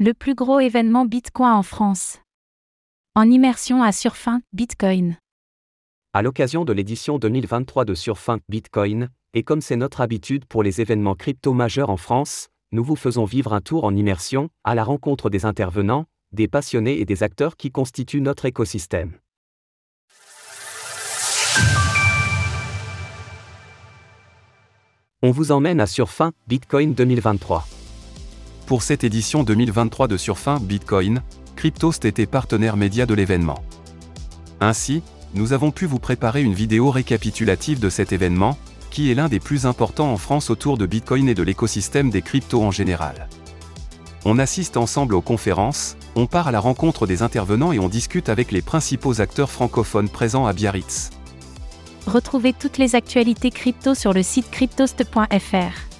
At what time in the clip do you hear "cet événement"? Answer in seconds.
37.88-38.58